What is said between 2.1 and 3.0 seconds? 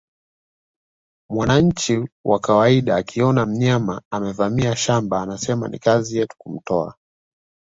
wa kawaida